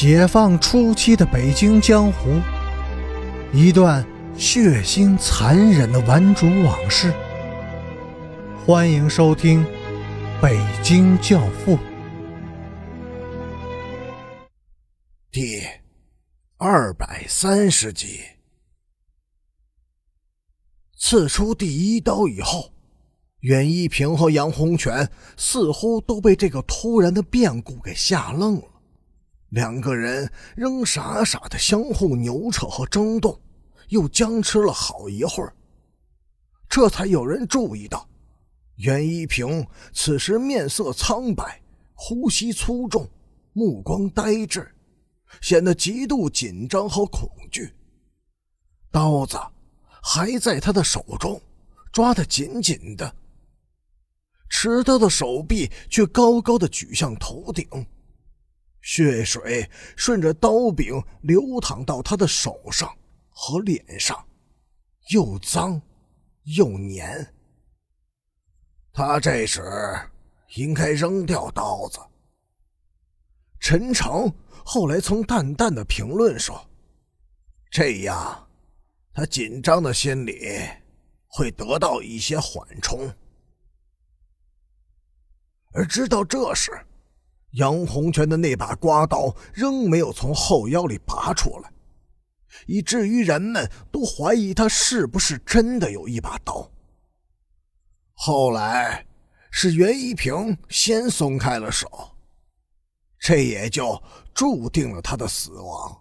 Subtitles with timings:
[0.00, 2.40] 解放初期的北京江湖，
[3.52, 7.12] 一段血腥残忍的顽主往事。
[8.64, 9.64] 欢迎收听
[10.40, 11.76] 《北京教父》
[15.32, 15.62] 第
[16.58, 18.20] 二百三十集。
[20.96, 22.72] 刺出第一刀以后。
[23.40, 28.62] 袁一平和杨洪全似乎都被这个突然的变故给吓愣了，
[29.50, 33.40] 两个人仍傻傻的相互扭扯和争斗，
[33.88, 35.54] 又僵持了好一会儿，
[36.68, 38.06] 这才有人注意到，
[38.76, 41.62] 袁一平此时面色苍白，
[41.94, 43.08] 呼吸粗重，
[43.54, 44.70] 目光呆滞，
[45.40, 47.74] 显得极度紧张和恐惧。
[48.90, 49.38] 刀子
[50.02, 51.40] 还在他的手中，
[51.90, 53.16] 抓得紧紧的。
[54.50, 57.66] 持刀的手臂却高高的举向头顶，
[58.80, 62.96] 血水顺着刀柄流淌到他的手上
[63.28, 64.26] 和脸上，
[65.10, 65.80] 又脏
[66.56, 67.34] 又黏。
[68.92, 69.62] 他这时
[70.56, 72.00] 应该扔掉刀子。
[73.60, 74.32] 陈诚
[74.64, 76.68] 后来曾淡淡的评论说
[77.70, 78.48] ：“这样，
[79.12, 80.48] 他紧张的心里
[81.26, 83.12] 会得到一些缓冲。”
[85.74, 86.72] 而直到这时，
[87.58, 91.72] 杨洪全的那把刮刀仍没有从后腰里拔出来，
[92.66, 96.70] 以至于人们都怀疑他是不是真的有一把刀。
[98.14, 99.06] 后来
[99.50, 101.88] 是袁一平先松开了手，
[103.18, 104.00] 这也就
[104.32, 106.00] 注定了他的死亡。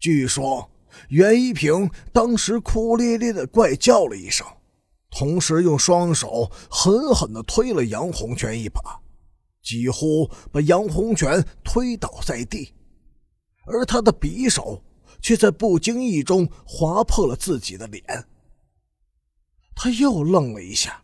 [0.00, 0.68] 据说
[1.10, 4.44] 袁一平当时哭咧咧的怪叫了一声。
[5.12, 8.80] 同时用双手狠狠地推了杨洪全一把，
[9.62, 12.74] 几乎把杨洪全推倒在地，
[13.66, 14.82] 而他的匕首
[15.20, 18.02] 却在不经意中划破了自己的脸。
[19.74, 21.02] 他又愣了一下，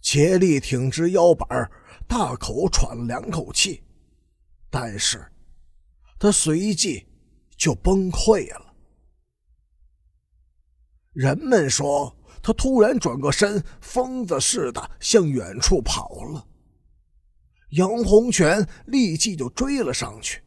[0.00, 1.70] 竭力挺直腰板，
[2.06, 3.82] 大口喘了两口气，
[4.70, 5.30] 但是，
[6.18, 7.06] 他随即
[7.56, 8.74] 就崩溃了。
[11.12, 12.16] 人们说。
[12.44, 16.44] 他突然转过身，疯子似的向远处跑了。
[17.72, 20.40] 杨洪全立即就追了上去。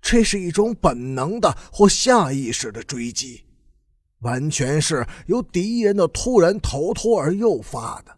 [0.00, 3.44] 这是一种本能的或下意识的追击，
[4.20, 8.16] 完全是由敌人的突然逃脱而诱发的，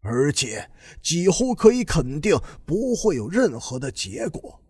[0.00, 0.68] 而且
[1.02, 4.60] 几乎可以肯定不会有任何的结果，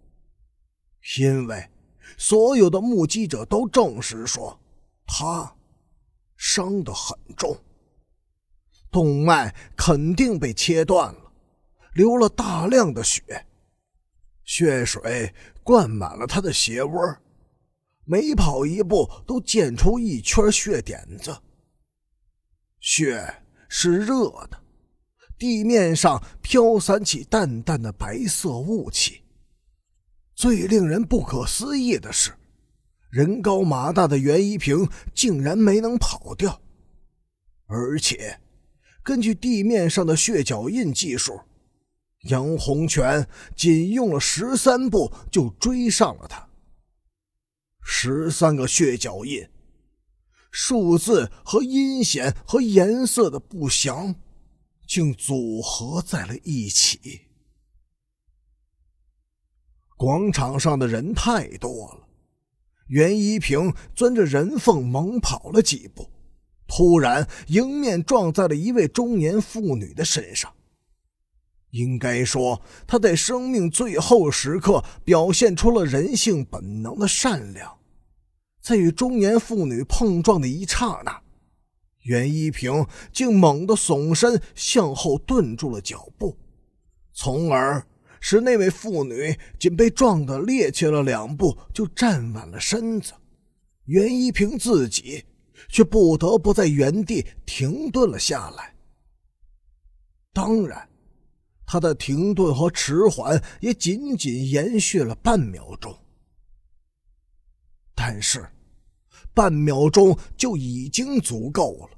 [1.18, 1.68] 因为
[2.18, 4.60] 所有的目击者都证实说
[5.06, 5.52] 他。
[6.38, 7.56] 伤得很重，
[8.90, 11.25] 动脉肯定被切断了，
[11.96, 13.22] 流了大量的血，
[14.44, 15.32] 血水
[15.64, 17.16] 灌满了他的鞋窝，
[18.04, 21.34] 每跑一步都溅出一圈血点子。
[22.80, 24.62] 血是热的，
[25.38, 29.22] 地面上飘散起淡淡的白色雾气。
[30.34, 32.30] 最令人不可思议的是。
[33.08, 36.60] 人高马大的袁一平竟然没能跑掉，
[37.66, 38.38] 而且
[39.02, 41.40] 根据地面上的血脚印计数，
[42.28, 46.48] 杨洪全仅用了十三步就追上了他。
[47.82, 49.48] 十三个血脚印，
[50.50, 54.14] 数字和阴险和颜色的不详，
[54.86, 57.20] 竟组合在了一起。
[59.96, 62.08] 广场上的人太多了。
[62.88, 66.08] 袁一平钻着人缝猛跑了几步，
[66.68, 70.52] 突然迎面撞在了一位中年妇女的身上。
[71.76, 77.78] 应该说，他在生命最后时刻表现出了人性本能的善良。
[78.60, 81.20] 在与中年妇女碰撞的一刹那，
[82.02, 86.36] 袁一平竟猛地耸身向后顿住了脚步，
[87.12, 87.86] 从而。
[88.18, 93.12] 使那位妇女仅被撞得趔趄了两步，就站稳了身子。
[93.84, 95.22] 袁一平自己
[95.68, 98.74] 却不得不在原地停顿了下来。
[100.32, 100.88] 当然，
[101.66, 105.98] 他的停顿和迟缓也仅仅延续了半秒钟，
[107.94, 108.48] 但是
[109.34, 111.90] 半秒钟就已经足够了。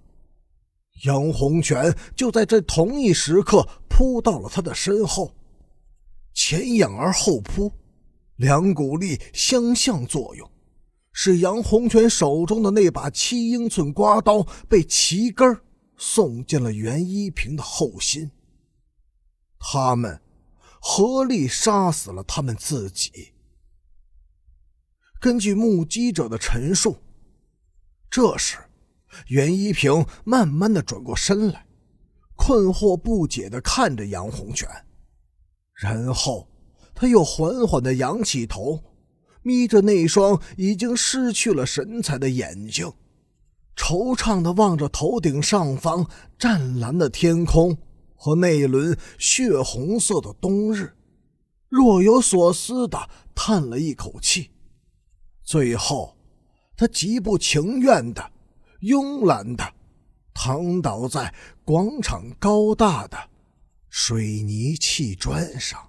[1.05, 5.33] 杨洪全就在这同一时刻扑到了他的身后。
[6.35, 7.71] 前仰而后扑，
[8.37, 10.51] 两股力相向作用，
[11.13, 15.61] 使杨洪全手中的那把七英寸刮刀被齐根
[15.97, 18.31] 送进了袁一平的后心。
[19.59, 20.21] 他们
[20.81, 23.33] 合力杀死了他们自己。
[25.21, 26.97] 根据目击者的陈述，
[28.09, 28.57] 这时
[29.27, 31.67] 袁一平慢慢的转过身来，
[32.37, 34.69] 困惑不解的看着杨洪全，
[35.75, 36.49] 然后
[36.95, 38.83] 他又缓缓的仰起头，
[39.43, 42.93] 眯着那双已经失去了神采的眼睛，
[43.77, 46.09] 惆怅的望着头顶上方
[46.39, 47.77] 湛蓝的天空
[48.19, 50.93] 和那一轮血红色的冬日，
[51.69, 54.51] 若有所思的叹了一口气。
[55.43, 56.19] 最后，
[56.77, 58.33] 他极不情愿的、
[58.81, 59.73] 慵懒的
[60.35, 61.33] 躺倒在
[61.65, 63.31] 广场高大的
[63.89, 65.88] 水泥砌砖上。